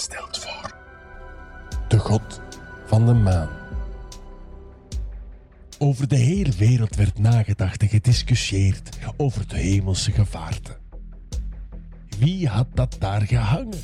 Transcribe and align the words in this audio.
stelt 0.00 0.38
voor. 0.38 0.76
De 1.88 1.98
god 1.98 2.40
van 2.86 3.06
de 3.06 3.12
maan. 3.12 3.48
Over 5.78 6.08
de 6.08 6.16
hele 6.16 6.52
wereld 6.52 6.96
werd 6.96 7.18
nagedacht 7.18 7.82
en 7.82 7.88
gediscussieerd 7.88 8.98
over 9.16 9.48
de 9.48 9.56
hemelse 9.56 10.12
gevaarten. 10.12 10.76
Wie 12.18 12.48
had 12.48 12.66
dat 12.74 12.96
daar 12.98 13.22
gehangen? 13.22 13.80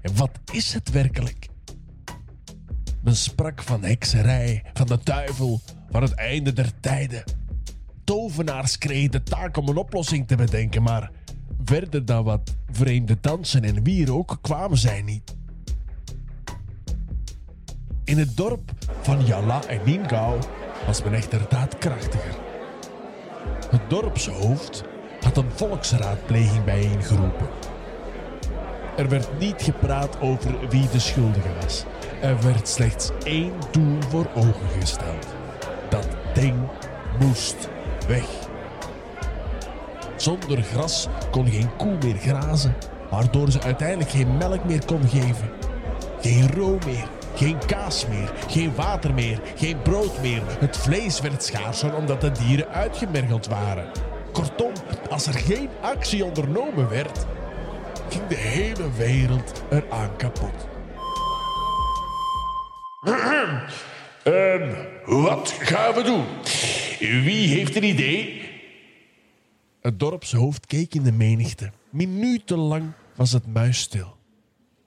En 0.00 0.16
wat 0.16 0.30
is 0.52 0.72
het 0.72 0.90
werkelijk? 0.90 1.48
Men 3.02 3.16
sprak 3.16 3.62
van 3.62 3.84
hekserij, 3.84 4.64
van 4.72 4.86
de 4.86 4.98
duivel, 5.02 5.60
van 5.90 6.02
het 6.02 6.14
einde 6.14 6.52
der 6.52 6.80
tijden. 6.80 7.24
Tovenaars 8.04 8.78
kregen 8.78 9.10
de 9.10 9.22
taak 9.22 9.56
om 9.56 9.68
een 9.68 9.76
oplossing 9.76 10.26
te 10.26 10.36
bedenken, 10.36 10.82
maar 10.82 11.10
verder 11.66 12.04
dan 12.04 12.24
wat 12.24 12.54
vreemde 12.70 13.16
dansen 13.20 13.64
en 13.64 13.82
wierook 13.82 14.38
kwamen 14.40 14.78
zij 14.78 15.02
niet. 15.02 15.36
In 18.04 18.18
het 18.18 18.36
dorp 18.36 18.72
van 19.00 19.26
Jalla 19.26 19.66
en 19.66 19.80
Niengau 19.84 20.38
was 20.86 21.02
men 21.02 21.12
echter 21.12 21.40
daadkrachtiger. 21.48 22.34
Het 23.70 23.90
dorpshoofd 23.90 24.84
had 25.20 25.36
een 25.36 25.50
volksraadpleging 25.50 26.64
bijeengeroepen. 26.64 27.48
Er 28.96 29.08
werd 29.08 29.38
niet 29.38 29.62
gepraat 29.62 30.20
over 30.20 30.68
wie 30.68 30.88
de 30.88 30.98
schuldige 30.98 31.54
was. 31.60 31.84
Er 32.20 32.42
werd 32.42 32.68
slechts 32.68 33.10
één 33.24 33.52
doel 33.70 34.02
voor 34.02 34.26
ogen 34.34 34.68
gesteld. 34.80 35.26
Dat 35.88 36.08
ding 36.34 36.56
moest 37.18 37.68
weg. 38.08 38.45
Zonder 40.16 40.62
gras 40.62 41.08
kon 41.30 41.46
geen 41.46 41.76
koe 41.76 41.96
meer 42.02 42.16
grazen, 42.16 42.76
waardoor 43.10 43.50
ze 43.50 43.62
uiteindelijk 43.62 44.10
geen 44.10 44.36
melk 44.36 44.64
meer 44.64 44.84
kon 44.84 45.08
geven. 45.08 45.50
Geen 46.20 46.52
room 46.52 46.78
meer, 46.86 47.08
geen 47.34 47.58
kaas 47.66 48.06
meer, 48.06 48.32
geen 48.48 48.74
water 48.74 49.14
meer, 49.14 49.40
geen 49.56 49.82
brood 49.82 50.20
meer. 50.20 50.42
Het 50.58 50.76
vlees 50.76 51.20
werd 51.20 51.42
schaarser 51.42 51.94
omdat 51.94 52.20
de 52.20 52.32
dieren 52.32 52.68
uitgemergeld 52.68 53.46
waren. 53.46 53.90
Kortom, 54.32 54.72
als 55.10 55.26
er 55.26 55.34
geen 55.34 55.68
actie 55.80 56.24
ondernomen 56.24 56.88
werd, 56.88 57.26
ging 58.08 58.26
de 58.26 58.34
hele 58.34 58.92
wereld 58.96 59.62
eraan 59.70 60.16
kapot. 60.16 60.68
Ehm, 64.22 64.74
wat 65.04 65.54
gaan 65.58 65.94
we 65.94 66.02
doen? 66.02 66.24
Wie 66.98 67.48
heeft 67.48 67.76
een 67.76 67.84
idee? 67.84 68.45
Het 69.86 69.98
dorpshoofd 69.98 70.66
keek 70.66 70.94
in 70.94 71.02
de 71.02 71.12
menigte. 71.12 71.70
Minutenlang 71.90 72.92
was 73.14 73.32
het 73.32 73.46
muisstil. 73.46 74.16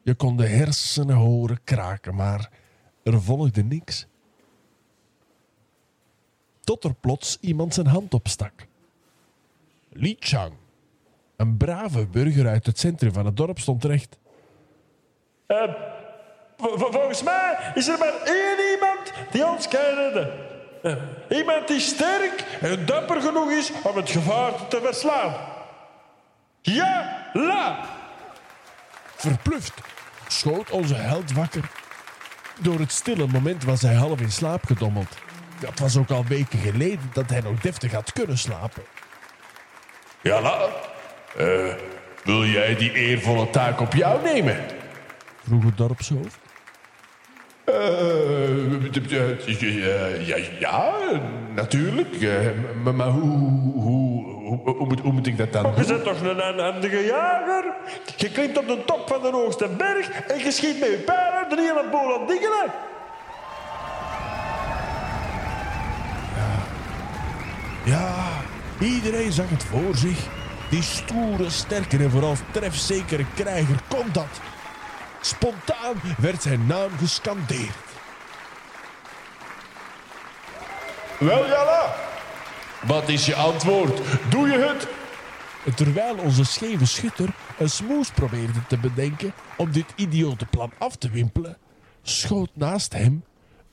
Je 0.01 0.15
kon 0.15 0.37
de 0.37 0.47
hersenen 0.47 1.15
horen 1.15 1.63
kraken, 1.63 2.15
maar 2.15 2.49
er 3.03 3.21
volgde 3.21 3.63
niks. 3.63 4.07
Tot 6.59 6.83
er 6.83 6.93
plots 6.93 7.37
iemand 7.41 7.73
zijn 7.73 7.87
hand 7.87 8.13
opstak. 8.13 8.67
Li 9.89 10.15
Chang, 10.19 10.53
een 11.35 11.57
brave 11.57 12.07
burger 12.07 12.47
uit 12.47 12.65
het 12.65 12.79
centrum 12.79 13.13
van 13.13 13.25
het 13.25 13.37
dorp, 13.37 13.59
stond 13.59 13.83
recht. 13.83 14.17
V- 15.47 15.71
volgens 16.57 17.23
mij 17.23 17.71
is 17.75 17.87
er 17.87 17.97
maar 17.97 18.21
één 18.25 18.71
iemand 18.73 19.31
die 19.31 19.47
ons 19.47 19.67
kan 19.67 19.95
redden. 19.95 20.48
Iemand 21.39 21.67
die 21.67 21.79
sterk 21.79 22.43
en 22.61 22.85
dapper 22.85 23.21
genoeg 23.21 23.51
is 23.51 23.71
om 23.83 23.95
het 23.95 24.09
gevaar 24.09 24.67
te 24.67 24.79
verslaan. 24.83 25.33
Ja, 26.61 27.27
la! 27.33 27.79
Verpluft 29.15 29.73
schoot 30.27 30.69
onze 30.69 30.95
held 30.95 31.31
wakker. 31.31 31.63
Door 32.59 32.79
het 32.79 32.91
stille 32.91 33.27
moment 33.27 33.63
was 33.63 33.81
hij 33.81 33.93
half 33.93 34.21
in 34.21 34.31
slaap 34.31 34.65
gedommeld. 34.65 35.17
Dat 35.59 35.79
was 35.79 35.97
ook 35.97 36.09
al 36.09 36.25
weken 36.25 36.59
geleden 36.59 37.09
dat 37.13 37.29
hij 37.29 37.41
nog 37.41 37.59
deftig 37.59 37.91
had 37.91 38.13
kunnen 38.13 38.37
slapen. 38.37 38.83
Ja, 40.21 40.41
la. 40.41 40.67
Eh, 41.37 41.73
wil 42.23 42.45
jij 42.45 42.75
die 42.75 42.91
eervolle 42.91 43.49
taak 43.49 43.79
op 43.79 43.93
jou 43.93 44.23
nemen? 44.23 44.65
Vroeg 45.43 45.63
het 45.63 45.77
dorpshoofd. 45.77 46.48
Eh, 47.69 48.89
eh, 49.61 50.27
ja, 50.27 50.35
ja, 50.59 50.93
natuurlijk. 51.55 52.21
Eh, 52.21 52.29
maar 52.83 52.95
maar 52.95 53.07
hoe, 53.07 53.49
hoe, 53.73 54.23
hoe, 54.25 54.59
hoe, 54.75 54.87
moet, 54.87 54.99
hoe 54.99 55.11
moet 55.11 55.27
ik 55.27 55.37
dat 55.37 55.53
dan 55.53 55.63
Je 55.63 55.75
doen? 55.75 55.87
bent 55.87 56.03
toch 56.03 56.21
een 56.21 56.59
handige 56.59 57.05
jager? 57.05 57.63
Je 58.15 58.31
klimt 58.31 58.57
op 58.57 58.67
de 58.67 58.83
top 58.85 59.07
van 59.07 59.21
de 59.21 59.29
hoogste 59.29 59.67
berg 59.77 60.09
en 60.09 60.39
je 60.39 60.51
schiet 60.51 60.79
met 60.79 60.89
je 60.89 60.97
pijlen 60.97 61.67
er 61.67 61.83
aan 61.83 61.91
boord 61.91 62.19
aan 62.19 62.27
dingelen. 62.27 62.71
Ja, 67.85 68.15
iedereen 68.79 69.31
zag 69.31 69.49
het 69.49 69.63
voor 69.63 69.95
zich. 69.95 70.27
Die 70.69 70.81
stoere, 70.81 71.49
sterke 71.49 71.97
en 71.97 72.11
vooral 72.11 72.35
trefzekere 72.51 73.25
krijger 73.35 73.79
kon 73.87 74.05
dat. 74.11 74.41
Spontaan 75.21 76.01
werd 76.17 76.41
zijn 76.41 76.65
naam 76.65 76.89
gescandeerd. 76.97 77.87
Wel, 81.19 81.45
ja, 81.45 81.65
la. 81.65 81.95
Wat 82.87 83.09
is 83.09 83.25
je 83.25 83.35
antwoord? 83.35 84.01
Doe 84.29 84.47
je 84.49 84.57
het? 84.57 84.87
Terwijl 85.75 86.17
onze 86.17 86.45
scheve 86.45 86.85
schutter 86.85 87.29
een 87.57 87.69
smoes 87.69 88.11
probeerde 88.11 88.65
te 88.67 88.77
bedenken 88.77 89.33
om 89.57 89.71
dit 89.71 89.85
idiote 89.95 90.45
plan 90.45 90.71
af 90.77 90.95
te 90.95 91.09
wimpelen, 91.09 91.57
schoot 92.01 92.49
naast 92.53 92.93
hem, 92.93 93.23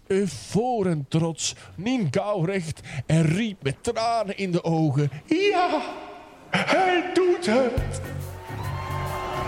eufor 0.07 0.87
en 0.87 1.07
trots, 1.09 1.55
Niengau 1.75 2.47
recht 2.47 2.81
en 3.07 3.23
riep 3.23 3.63
met 3.63 3.77
tranen 3.81 4.37
in 4.37 4.51
de 4.51 4.65
ogen: 4.65 5.11
Ja, 5.25 5.83
hij 6.51 7.11
doet 7.15 7.47
het! 7.47 8.16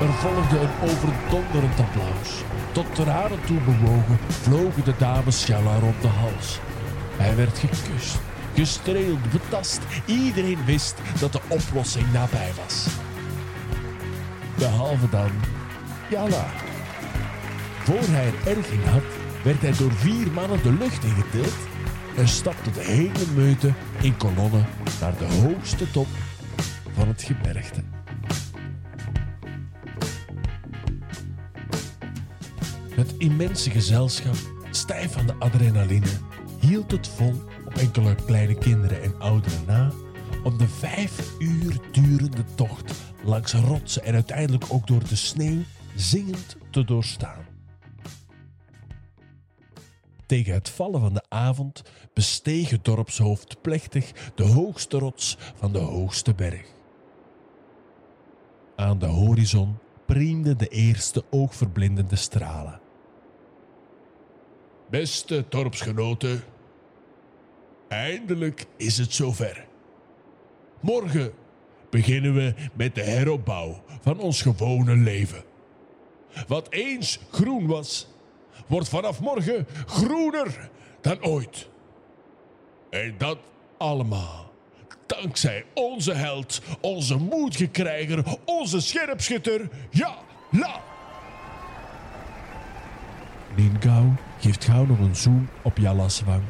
Er 0.01 0.13
volgde 0.13 0.59
een 0.59 0.91
overdonderend 0.91 1.81
applaus. 1.81 2.43
Tot 2.73 2.95
tranen 2.95 3.45
toe 3.47 3.61
bewogen 3.61 4.19
vlogen 4.29 4.85
de 4.85 4.95
dames 4.99 5.45
Sjalla 5.45 5.79
rond 5.79 6.03
de 6.03 6.09
hals. 6.09 6.59
Hij 7.17 7.37
werd 7.37 7.59
gekust, 7.59 8.19
gestreeld, 8.55 9.31
betast. 9.33 9.81
Iedereen 10.07 10.65
wist 10.65 11.01
dat 11.21 11.33
de 11.33 11.41
oplossing 11.49 12.13
nabij 12.13 12.51
was. 12.65 12.87
Behalve 14.59 15.09
dan 15.11 15.31
Jalla. 16.11 16.47
Voor 17.85 18.15
hij 18.15 18.27
een 18.27 18.57
erging 18.57 18.85
had, 18.85 19.03
werd 19.45 19.61
hij 19.61 19.73
door 19.79 19.93
vier 19.93 20.31
mannen 20.33 20.63
de 20.63 20.73
lucht 20.73 21.05
ingetild 21.05 21.55
en 22.17 22.29
stapte 22.29 22.71
de 22.71 22.83
hele 22.83 23.25
meute 23.35 23.73
in 24.01 24.17
kolonnen 24.17 24.67
naar 25.01 25.15
de 25.19 25.25
hoogste 25.25 25.91
top 25.91 26.07
van 26.95 27.09
het 27.09 27.23
gebergte. 27.23 27.98
Het 32.99 33.15
immense 33.19 33.71
gezelschap, 33.71 34.37
stijf 34.71 35.13
van 35.13 35.27
de 35.27 35.35
adrenaline, 35.35 36.07
hield 36.61 36.91
het 36.91 37.09
vol 37.09 37.35
op 37.67 37.75
enkele 37.75 38.15
kleine 38.15 38.55
kinderen 38.55 39.03
en 39.03 39.21
ouderen 39.21 39.65
na 39.67 39.91
om 40.45 40.59
de 40.59 40.69
vijf 40.69 41.39
uur 41.39 41.81
durende 41.93 42.45
tocht 42.55 42.93
langs 43.25 43.53
rotsen 43.53 44.05
en 44.05 44.15
uiteindelijk 44.15 44.65
ook 44.69 44.87
door 44.87 45.09
de 45.09 45.17
sneeuw 45.17 45.63
zingend 45.97 46.57
te 46.71 46.85
doorstaan. 46.85 47.47
Tegen 50.27 50.53
het 50.53 50.69
vallen 50.69 51.01
van 51.01 51.15
de 51.15 51.25
avond 51.29 51.83
besteeg 52.15 52.71
het 52.71 52.85
dorpshoofd 52.85 53.63
plechtig 53.63 54.31
de 54.35 54.45
hoogste 54.45 54.99
rots 54.99 55.39
van 55.55 55.73
de 55.73 55.79
hoogste 55.79 56.35
berg. 56.35 56.67
Aan 58.77 58.99
de 58.99 59.07
horizon 59.07 59.79
priemden 60.07 60.59
de 60.59 60.69
eerste 60.69 61.25
oogverblindende 61.31 62.17
stralen. 62.17 62.87
Beste 64.91 65.45
dorpsgenoten, 65.49 66.43
eindelijk 67.89 68.67
is 68.77 68.99
het 68.99 69.15
zover. 69.15 69.67
Morgen 70.81 71.33
beginnen 71.91 72.35
we 72.35 72.55
met 72.75 72.95
de 72.95 73.03
heropbouw 73.03 73.83
van 74.01 74.19
ons 74.19 74.43
gewone 74.43 74.97
leven. 74.97 75.45
Wat 76.47 76.67
eens 76.71 77.19
groen 77.31 77.67
was, 77.67 78.09
wordt 78.67 78.89
vanaf 78.89 79.21
morgen 79.21 79.67
groener 79.87 80.71
dan 81.01 81.25
ooit. 81.25 81.69
En 82.91 83.15
dat 83.19 83.39
allemaal 83.79 84.53
dankzij 85.07 85.65
onze 85.75 86.13
held, 86.13 86.61
onze 86.81 87.17
moedige 87.17 87.67
krijger, 87.67 88.25
onze 88.45 88.81
scherpschutter, 88.81 89.69
ja, 89.91 90.19
la. 90.51 90.83
Lingau 93.59 94.13
geeft 94.39 94.65
gauw 94.65 94.85
nog 94.85 94.99
een 94.99 95.17
zoom 95.17 95.49
op 95.63 95.79
Jalla's 95.79 96.23
wang 96.23 96.43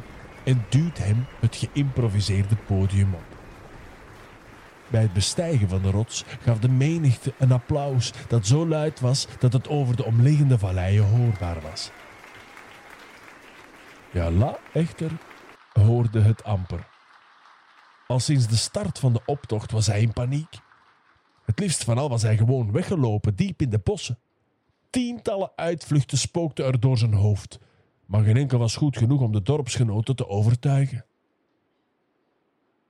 en 0.43 0.65
duwt 0.69 0.97
hem 0.97 1.25
het 1.39 1.55
geïmproviseerde 1.55 2.55
podium 2.55 3.13
op. 3.13 3.37
Bij 4.87 5.01
het 5.01 5.13
bestijgen 5.13 5.69
van 5.69 5.81
de 5.81 5.91
rots 5.91 6.23
gaf 6.41 6.59
de 6.59 6.69
menigte 6.69 7.33
een 7.37 7.51
applaus 7.51 8.13
dat 8.27 8.47
zo 8.47 8.67
luid 8.67 8.99
was 8.99 9.27
dat 9.39 9.53
het 9.53 9.67
over 9.67 9.95
de 9.95 10.05
omliggende 10.05 10.57
valleien 10.57 11.05
hoorbaar 11.05 11.61
was. 11.61 11.91
Jala 14.11 14.57
echter 14.73 15.11
hoorde 15.73 16.21
het 16.21 16.43
amper. 16.43 16.87
Al 18.07 18.19
sinds 18.19 18.47
de 18.47 18.55
start 18.55 18.99
van 18.99 19.13
de 19.13 19.21
optocht 19.25 19.71
was 19.71 19.87
hij 19.87 20.01
in 20.01 20.13
paniek. 20.13 20.59
Het 21.45 21.59
liefst 21.59 21.83
van 21.83 21.97
al 21.97 22.09
was 22.09 22.21
hij 22.21 22.37
gewoon 22.37 22.71
weggelopen, 22.71 23.35
diep 23.35 23.61
in 23.61 23.69
de 23.69 23.79
bossen. 23.79 24.17
Tientallen 24.89 25.51
uitvluchten 25.55 26.17
spookten 26.17 26.65
er 26.65 26.79
door 26.79 26.97
zijn 26.97 27.13
hoofd, 27.13 27.59
maar 28.05 28.23
geen 28.23 28.37
enkel 28.37 28.59
was 28.59 28.75
goed 28.75 28.97
genoeg 28.97 29.21
om 29.21 29.31
de 29.31 29.41
dorpsgenoten 29.41 30.15
te 30.15 30.27
overtuigen. 30.27 31.05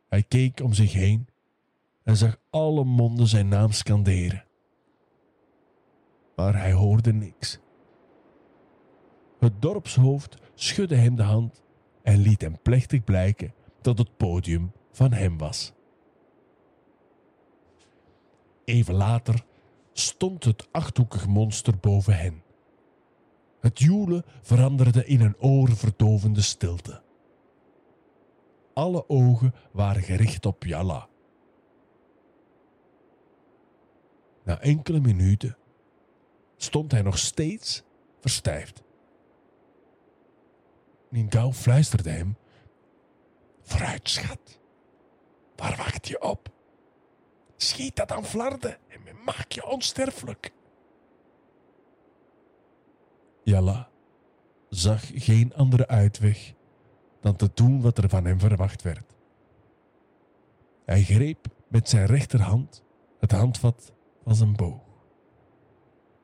Hij 0.10 0.24
keek 0.24 0.60
om 0.60 0.74
zich 0.74 0.94
heen 0.94 1.28
en 2.04 2.18
zag 2.18 2.38
alle 2.50 2.84
monden 2.84 3.28
zijn 3.28 3.48
naam 3.48 3.72
scanderen. 3.72 4.46
Maar 6.36 6.58
hij 6.58 6.74
hoorde 6.74 7.14
niks. 7.14 7.60
Het 9.40 9.62
dorpshoofd 9.62 10.38
schudde 10.54 10.96
hem 10.96 11.16
de 11.16 11.24
hand 11.24 11.64
en 12.04 12.18
liet 12.18 12.42
hem 12.42 12.62
plechtig 12.62 13.04
blijken 13.04 13.54
dat 13.82 13.98
het 13.98 14.18
podium 14.18 14.72
van 14.92 15.14
hem 15.14 15.38
was. 15.38 15.74
Even 18.64 18.94
later 18.94 19.46
stond 20.00 20.44
het 20.44 20.68
achthoekig 20.72 21.28
monster 21.28 21.78
boven 21.78 22.18
hen. 22.18 22.44
Het 23.60 23.80
joelen 23.80 24.24
veranderde 24.42 25.06
in 25.06 25.22
een 25.22 25.40
oorverdovende 25.40 26.42
stilte. 26.42 27.02
Alle 28.74 29.10
ogen 29.10 29.54
waren 29.72 30.02
gericht 30.02 30.46
op 30.46 30.64
Jalla. 30.64 31.08
Na 34.44 34.60
enkele 34.62 35.00
minuten 35.00 35.58
stond 36.58 36.92
hij 36.92 37.02
nog 37.02 37.18
steeds 37.18 37.84
verstijfd. 38.20 38.84
Ningao 41.10 41.52
fluisterde 41.52 42.10
hem: 42.10 42.38
Vooruit, 43.62 44.10
schat. 44.10 44.60
Waar 45.56 45.78
wacht 45.78 46.08
je 46.08 46.22
op? 46.22 46.59
Schiet 47.62 47.96
dat 47.96 48.12
aan 48.12 48.26
flarden 48.26 48.78
en 48.88 49.02
maak 49.26 49.52
je 49.52 49.68
onsterfelijk. 49.68 50.52
Jalla 53.44 53.90
zag 54.70 55.02
geen 55.14 55.54
andere 55.54 55.88
uitweg 55.88 56.54
dan 57.22 57.36
te 57.36 57.52
doen 57.54 57.82
wat 57.82 57.98
er 57.98 58.10
van 58.10 58.26
hem 58.26 58.40
verwacht 58.40 58.82
werd. 58.82 59.16
Hij 60.86 61.04
greep 61.04 61.48
met 61.68 61.90
zijn 61.90 62.06
rechterhand 62.06 62.84
het 63.20 63.32
handvat 63.32 63.94
van 64.24 64.36
zijn 64.36 64.56
boog. 64.56 64.82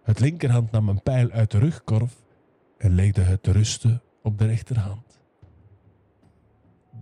Het 0.03 0.19
linkerhand 0.19 0.71
nam 0.71 0.89
een 0.89 1.03
pijl 1.03 1.29
uit 1.29 1.51
de 1.51 1.57
rugkorf 1.57 2.23
en 2.77 2.95
legde 2.95 3.21
het 3.21 3.43
te 3.43 3.51
rusten 3.51 4.01
op 4.21 4.37
de 4.37 4.45
rechterhand. 4.45 5.21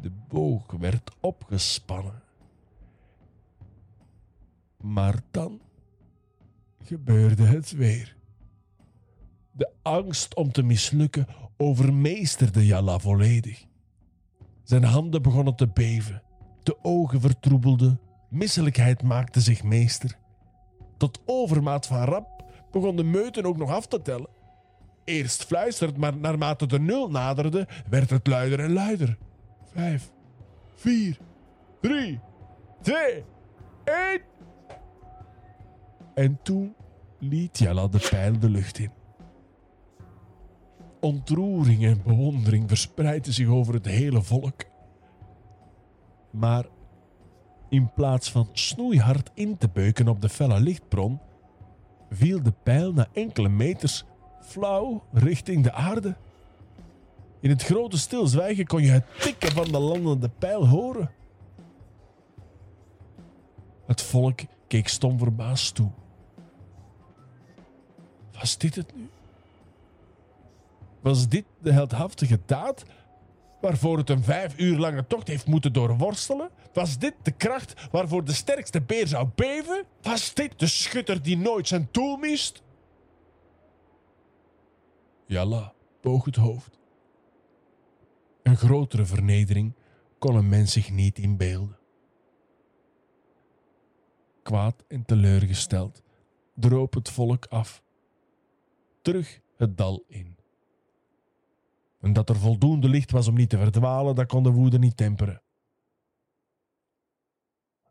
De 0.01 0.11
boog 0.27 0.71
werd 0.71 1.11
opgespannen. 1.19 2.21
Maar 4.83 5.21
dan 5.31 5.61
gebeurde 6.83 7.43
het 7.43 7.71
weer. 7.71 8.15
De 9.51 9.71
angst 9.81 10.35
om 10.35 10.51
te 10.51 10.63
mislukken 10.63 11.27
overmeesterde 11.57 12.65
Jalla 12.65 12.99
volledig. 12.99 13.65
Zijn 14.63 14.83
handen 14.83 15.21
begonnen 15.21 15.55
te 15.55 15.67
beven, 15.67 16.23
de 16.63 16.77
ogen 16.81 17.21
vertroebelden, 17.21 17.99
misselijkheid 18.29 19.03
maakte 19.03 19.41
zich 19.41 19.63
meester. 19.63 20.17
Tot 20.97 21.21
overmaat 21.25 21.87
van 21.87 22.03
rap 22.03 22.45
begon 22.71 22.95
de 22.95 23.03
meuten 23.03 23.45
ook 23.45 23.57
nog 23.57 23.69
af 23.69 23.87
te 23.87 24.01
tellen. 24.01 24.29
Eerst 25.03 25.43
fluisterd, 25.43 25.97
maar 25.97 26.17
naarmate 26.17 26.65
de 26.65 26.79
nul 26.79 27.09
naderde, 27.09 27.67
werd 27.89 28.09
het 28.09 28.27
luider 28.27 28.59
en 28.59 28.73
luider. 28.73 29.17
Vijf, 29.73 30.11
vier, 30.75 31.17
drie, 31.81 32.19
twee, 32.81 33.23
één. 33.83 34.32
En 36.13 36.39
toen 36.43 36.75
liet 37.19 37.57
Jella 37.57 37.87
de 37.87 38.07
pijl 38.09 38.39
de 38.39 38.49
lucht 38.49 38.77
in. 38.77 38.91
Ontroering 40.99 41.85
en 41.85 42.01
bewondering 42.03 42.67
verspreidden 42.67 43.33
zich 43.33 43.47
over 43.47 43.73
het 43.73 43.85
hele 43.85 44.21
volk. 44.21 44.63
Maar 46.29 46.65
in 47.69 47.93
plaats 47.93 48.31
van 48.31 48.49
snoeihard 48.51 49.31
in 49.33 49.57
te 49.57 49.69
beuken 49.73 50.07
op 50.07 50.21
de 50.21 50.29
felle 50.29 50.59
lichtbron, 50.59 51.19
viel 52.09 52.43
de 52.43 52.53
pijl 52.63 52.93
na 52.93 53.07
enkele 53.13 53.49
meters 53.49 54.05
flauw 54.41 55.03
richting 55.11 55.63
de 55.63 55.73
aarde. 55.73 56.15
In 57.39 57.49
het 57.49 57.63
grote 57.63 57.97
stilzwijgen 57.97 58.65
kon 58.65 58.81
je 58.81 58.91
het 58.91 59.05
tikken 59.19 59.51
van 59.51 59.71
de 59.71 59.79
landende 59.79 60.29
pijl 60.29 60.67
horen. 60.67 61.11
Het 63.85 64.01
volk 64.01 64.39
keek 64.67 64.87
stom 64.87 65.17
verbaasd 65.17 65.75
toe. 65.75 65.91
Was 68.43 68.57
dit 68.57 68.75
het 68.75 68.95
nu? 68.95 69.09
Was 71.01 71.29
dit 71.29 71.45
de 71.61 71.71
heldhaftige 71.71 72.39
daad 72.45 72.83
waarvoor 73.61 73.97
het 73.97 74.09
een 74.09 74.23
vijf 74.23 74.59
uur 74.59 74.77
lange 74.77 75.07
tocht 75.07 75.27
heeft 75.27 75.47
moeten 75.47 75.73
doorworstelen? 75.73 76.49
Was 76.73 76.97
dit 76.97 77.13
de 77.21 77.31
kracht 77.31 77.87
waarvoor 77.91 78.23
de 78.23 78.33
sterkste 78.33 78.81
beer 78.81 79.07
zou 79.07 79.29
beven? 79.35 79.85
Was 80.01 80.33
dit 80.33 80.59
de 80.59 80.67
schutter 80.67 81.21
die 81.21 81.37
nooit 81.37 81.67
zijn 81.67 81.87
doel 81.91 82.17
mist? 82.17 82.63
Jalla 85.25 85.73
boog 86.01 86.25
het 86.25 86.35
hoofd. 86.35 86.79
Een 88.41 88.57
grotere 88.57 89.05
vernedering 89.05 89.73
kon 90.19 90.35
een 90.35 90.49
mens 90.49 90.71
zich 90.71 90.91
niet 90.91 91.19
inbeelden. 91.19 91.77
Kwaad 94.41 94.83
en 94.87 95.05
teleurgesteld 95.05 96.01
droop 96.53 96.93
het 96.93 97.09
volk 97.09 97.45
af, 97.45 97.82
terug 99.03 99.39
het 99.57 99.77
dal 99.77 100.03
in. 100.07 100.37
En 101.99 102.13
dat 102.13 102.29
er 102.29 102.39
voldoende 102.39 102.89
licht 102.89 103.11
was 103.11 103.27
om 103.27 103.35
niet 103.35 103.49
te 103.49 103.57
verdwalen, 103.57 104.15
dat 104.15 104.27
kon 104.27 104.43
de 104.43 104.51
woede 104.51 104.79
niet 104.79 104.97
temperen. 104.97 105.41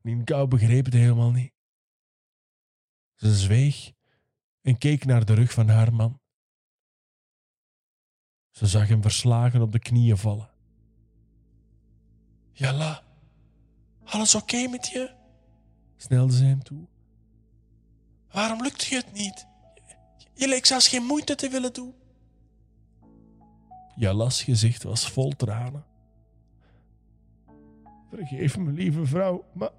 Nienkou 0.03 0.49
begreep 0.49 0.85
het 0.85 0.95
helemaal 0.95 1.31
niet. 1.31 1.53
Ze 3.15 3.35
zweeg 3.35 3.93
en 4.61 4.79
keek 4.79 5.05
naar 5.05 5.25
de 5.25 5.35
rug 5.35 5.53
van 5.53 5.69
haar 5.69 5.95
man. 5.95 6.21
Ze 8.51 8.67
zag 8.67 8.89
hem 8.89 9.03
verslagen 9.03 9.63
op 9.63 9.73
de 9.73 9.79
knieën 9.79 10.17
vallen. 10.17 10.51
Jalla, 12.53 13.03
alles 14.05 14.35
oké 14.35 14.69
met 14.69 14.87
je? 14.87 15.15
snelde 15.97 16.33
ze 16.33 16.45
hem 16.45 16.63
toe. 16.63 16.89
Waarom 18.31 18.63
lukt 18.63 18.85
je 18.85 18.97
het 18.97 19.13
niet? 19.13 19.47
Je 20.35 20.49
leek 20.49 20.67
zelfs 20.67 20.89
geen 20.89 21.05
moeite 21.05 21.35
te 21.35 21.49
willen 21.49 21.73
doen. 21.73 21.95
Jalla's 23.95 24.43
gezicht 24.43 24.83
was 24.83 25.11
vol 25.11 25.31
tranen. 25.37 25.85
Vergeef 28.11 28.59
me, 28.59 28.73
lieve 28.73 29.07
vrouw, 29.07 29.45
maar 29.53 29.71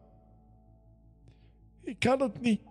ik 1.82 2.00
kan 2.00 2.22
het 2.22 2.42
niet. 2.42 2.62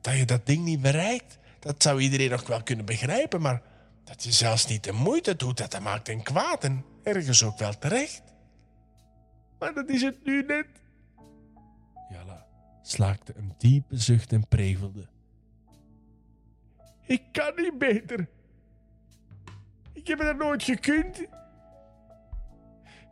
Dat 0.00 0.16
je 0.16 0.24
dat 0.24 0.46
ding 0.46 0.64
niet 0.64 0.80
bereikt, 0.80 1.38
dat 1.58 1.82
zou 1.82 2.00
iedereen 2.00 2.30
nog 2.30 2.46
wel 2.46 2.62
kunnen 2.62 2.84
begrijpen, 2.84 3.40
maar 3.40 3.62
dat 4.04 4.24
je 4.24 4.32
zelfs 4.32 4.66
niet 4.66 4.84
de 4.84 4.92
moeite 4.92 5.36
doet, 5.36 5.56
dat, 5.56 5.70
dat 5.70 5.80
maakt 5.80 6.08
een 6.08 6.22
kwaad 6.22 6.64
en 6.64 6.84
ergens 7.02 7.42
ook 7.42 7.58
wel 7.58 7.78
terecht. 7.78 8.22
Maar 9.58 9.74
dat 9.74 9.88
is 9.88 10.02
het 10.02 10.24
nu 10.24 10.42
net. 10.42 10.66
Jalla 12.10 12.46
slaakte 12.82 13.32
een 13.36 13.54
diepe 13.58 13.98
zucht 13.98 14.32
en 14.32 14.48
prevelde. 14.48 15.06
Ik 17.06 17.22
kan 17.32 17.52
niet 17.56 17.78
beter. 17.78 18.28
Ik 19.92 20.06
heb 20.06 20.18
het 20.18 20.36
nooit 20.36 20.62
gekund. 20.62 21.26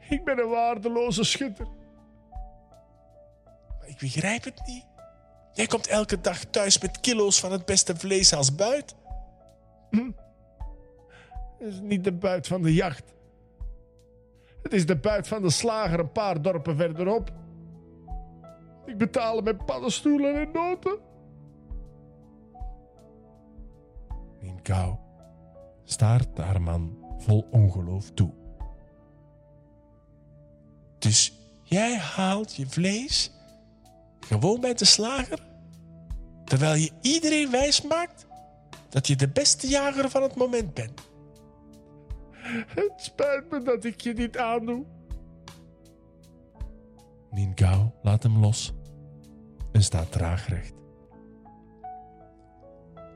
Ik 0.08 0.24
ben 0.24 0.38
een 0.38 0.48
waardeloze 0.48 1.24
schutter. 1.24 1.66
Maar 3.78 3.88
ik 3.88 3.98
begrijp 3.98 4.44
het 4.44 4.66
niet. 4.66 4.86
Jij 5.52 5.66
komt 5.66 5.86
elke 5.86 6.20
dag 6.20 6.44
thuis 6.44 6.80
met 6.80 7.00
kilo's 7.00 7.40
van 7.40 7.52
het 7.52 7.64
beste 7.64 7.96
vlees 7.96 8.32
als 8.32 8.54
buit. 8.54 8.94
Hm. 9.90 10.10
Het 11.58 11.72
is 11.72 11.80
niet 11.80 12.04
de 12.04 12.12
buit 12.12 12.46
van 12.46 12.62
de 12.62 12.74
jacht. 12.74 13.14
Het 14.62 14.72
is 14.72 14.86
de 14.86 14.96
buit 14.96 15.28
van 15.28 15.42
de 15.42 15.50
slager 15.50 15.98
een 15.98 16.12
paar 16.12 16.42
dorpen 16.42 16.76
verderop. 16.76 17.32
Ik 18.86 18.98
betaal 18.98 19.34
hem 19.34 19.44
met 19.44 19.66
paddenstoelen 19.66 20.34
en 20.34 20.50
noten. 20.52 20.98
Nienkou 24.64 24.96
staart 25.84 26.38
haar 26.38 26.62
man 26.62 26.98
vol 27.18 27.46
ongeloof 27.50 28.10
toe. 28.10 28.30
Dus 30.98 31.38
jij 31.62 31.96
haalt 31.98 32.54
je 32.54 32.66
vlees 32.66 33.32
Gewoon 34.20 34.60
bij 34.60 34.74
de 34.74 34.84
slager? 34.84 35.38
Terwijl 36.44 36.74
je 36.74 36.90
iedereen 37.00 37.50
wijs 37.50 37.82
maakt 37.82 38.26
dat 38.88 39.06
je 39.06 39.16
de 39.16 39.28
beste 39.28 39.66
jager 39.66 40.10
van 40.10 40.22
het 40.22 40.34
moment 40.34 40.74
bent. 40.74 41.00
Het 42.66 42.92
spijt 42.96 43.50
me 43.50 43.62
dat 43.62 43.84
ik 43.84 44.00
je 44.00 44.14
dit 44.14 44.36
aandoe. 44.36 44.84
Niengao 47.30 47.94
laat 48.02 48.22
hem 48.22 48.38
los 48.38 48.72
en 49.72 49.82
staat 49.82 50.12
traag 50.12 50.48
recht. 50.48 50.83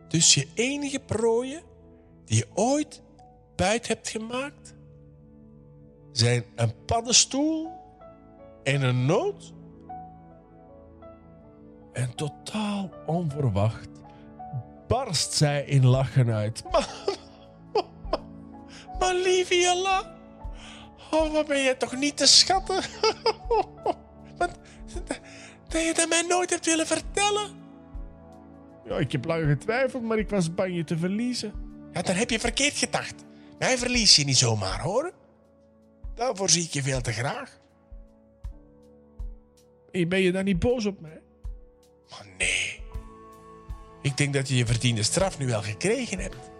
Dus 0.09 0.35
je 0.35 0.49
enige 0.55 1.01
prooien 1.01 1.63
die 2.25 2.37
je 2.37 2.47
ooit 2.55 3.03
buit 3.57 3.89
hebt 3.89 4.09
gemaakt, 4.09 4.75
zijn 6.13 6.45
een 6.55 6.85
paddenstoel 6.85 7.71
en 8.63 8.83
een 8.83 9.07
noot? 9.07 9.53
En 11.93 12.15
totaal 12.15 12.91
onverwacht 13.07 13.89
barst 14.89 15.33
zij 15.33 15.65
in 15.65 15.87
lachen 15.87 16.33
uit. 16.33 16.63
Maar, 18.99 19.15
oh, 21.11 21.33
wat 21.33 21.47
ben 21.47 21.59
je 21.59 21.77
toch 21.77 21.97
niet 21.97 22.17
te 22.17 22.27
schatten? 22.27 22.77
Dat 25.69 25.83
je 25.83 25.93
dat 25.95 26.09
mij 26.09 26.23
nooit 26.29 26.51
hebt 26.51 26.67
willen 26.67 26.87
vertellen? 26.87 27.68
Ja, 28.89 28.99
ik 28.99 29.13
heb 29.13 29.25
lang 29.25 29.45
getwijfeld, 29.49 30.03
maar 30.03 30.19
ik 30.19 30.29
was 30.29 30.55
bang 30.55 30.77
je 30.77 30.85
te 30.85 30.99
verliezen. 30.99 31.53
Ja, 31.93 32.03
dan 32.03 32.15
heb 32.15 32.31
je 32.31 32.41
verkeerd 32.41 32.77
gedacht. 32.77 33.15
Mij 33.59 33.79
verlies 33.79 34.17
je 34.17 34.25
niet 34.25 34.37
zomaar, 34.37 34.81
hoor. 34.81 35.13
Daarvoor 36.15 36.51
zie 36.51 36.63
ik 36.63 36.71
je 36.71 36.83
veel 36.83 37.01
te 37.01 37.13
graag. 37.13 37.59
En 39.91 40.09
ben 40.09 40.21
je 40.21 40.33
dan 40.33 40.45
niet 40.45 40.59
boos 40.59 40.87
op 40.87 41.01
mij? 41.01 41.21
Maar 42.11 42.27
nee. 42.39 42.81
Ik 44.03 44.17
denk 44.17 44.35
dat 44.35 44.49
je 44.49 44.57
je 44.57 44.67
verdiende 44.67 45.03
straf 45.03 45.39
nu 45.39 45.47
wel 45.47 45.63
gekregen 45.63 46.19
hebt. 46.19 46.51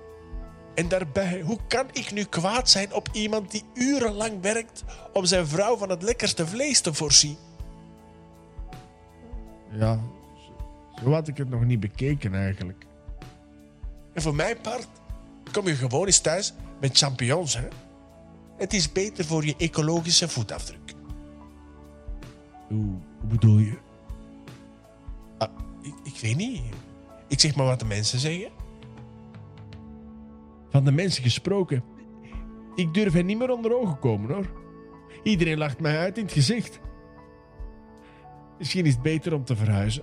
En 0.75 0.89
daarbij, 0.89 1.41
hoe 1.41 1.59
kan 1.69 1.87
ik 1.93 2.13
nu 2.13 2.25
kwaad 2.25 2.71
zijn 2.71 2.93
op 2.93 3.09
iemand 3.13 3.51
die 3.51 3.65
urenlang 3.75 4.41
werkt 4.41 4.85
om 5.13 5.25
zijn 5.25 5.47
vrouw 5.47 5.77
van 5.77 5.91
het 5.91 6.03
lekkerste 6.03 6.47
vlees 6.47 6.81
te 6.81 6.95
voorzien? 6.95 7.37
Ja, 9.71 10.01
zo, 11.03 11.13
had 11.13 11.29
ik 11.29 11.37
het 11.37 11.49
nog 11.49 11.65
niet 11.65 11.81
bekeken 11.81 12.35
eigenlijk. 12.35 12.87
En 14.13 14.23
voor 14.23 14.35
mijn 14.35 14.61
part 14.61 14.89
kom 15.53 15.67
je 15.67 15.75
gewoon 15.75 16.07
eens 16.07 16.21
thuis 16.21 16.55
met 16.81 16.99
champignons, 16.99 17.57
hè? 17.57 17.69
Het 18.57 18.73
is 18.73 18.93
beter 18.93 19.25
voor 19.25 19.45
je 19.45 19.55
ecologische 19.59 20.29
voetafdruk. 20.29 20.95
Hoe, 22.69 22.85
hoe 23.21 23.29
bedoel 23.29 23.59
je? 23.59 23.79
Ah, 25.39 25.51
ik, 25.83 25.95
ik 26.03 26.21
weet 26.21 26.37
niet. 26.37 26.63
Ik 27.29 27.41
zeg 27.41 27.55
maar 27.55 27.67
wat 27.67 27.79
de 27.79 27.85
mensen 27.85 28.19
zeggen. 28.19 28.51
Van 30.71 30.85
de 30.85 30.93
mensen 30.93 31.23
gesproken. 31.23 31.83
Ik 32.75 32.95
durf 32.95 33.13
hen 33.13 33.27
niet 33.27 33.39
meer 33.39 33.51
onder 33.51 33.77
ogen 33.77 33.99
komen 33.99 34.35
hoor. 34.35 34.47
Iedereen 35.23 35.59
lacht 35.59 35.81
mij 35.81 35.99
uit 35.99 36.19
in 36.19 36.25
het 36.25 36.33
gezicht. 36.33 36.81
Misschien 38.59 38.87
is 38.87 38.93
het 38.93 39.03
beter 39.03 39.35
om 39.35 39.45
te 39.45 39.57
verhuizen. 39.57 40.03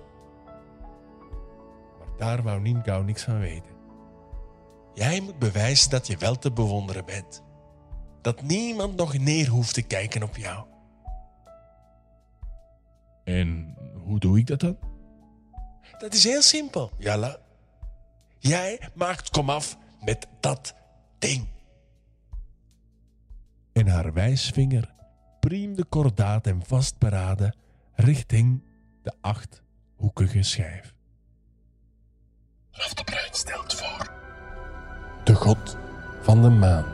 Daar 2.16 2.42
wou 2.42 2.60
Niengao 2.60 3.02
niks 3.02 3.22
van 3.22 3.38
weten. 3.38 3.74
Jij 4.94 5.20
moet 5.20 5.38
bewijzen 5.38 5.90
dat 5.90 6.06
je 6.06 6.16
wel 6.16 6.38
te 6.38 6.52
bewonderen 6.52 7.04
bent. 7.04 7.42
Dat 8.22 8.42
niemand 8.42 8.96
nog 8.96 9.18
neer 9.18 9.48
hoeft 9.48 9.74
te 9.74 9.82
kijken 9.82 10.22
op 10.22 10.36
jou. 10.36 10.66
En 13.24 13.76
hoe 14.04 14.18
doe 14.18 14.38
ik 14.38 14.46
dat 14.46 14.60
dan? 14.60 14.76
Dat 15.98 16.14
is 16.14 16.24
heel 16.24 16.42
simpel, 16.42 16.90
Jalla. 16.98 17.36
Jij 18.38 18.88
maakt 18.94 19.30
komaf 19.30 19.78
met 20.04 20.26
dat 20.40 20.74
ding. 21.18 21.46
En 23.72 23.88
haar 23.88 24.12
wijsvinger 24.12 24.94
priemde 25.40 25.84
kordaat 25.84 26.46
en 26.46 26.62
vastberaden 26.64 27.56
richting 27.94 28.62
de 29.02 29.12
achthoekige 29.20 30.42
schijf. 30.42 30.95
Raf 32.76 32.94
de 32.94 33.04
Bruin 33.04 33.28
stelt 33.32 33.74
voor. 33.74 34.06
De 35.24 35.34
god 35.34 35.76
van 36.22 36.42
de 36.42 36.48
maan. 36.48 36.84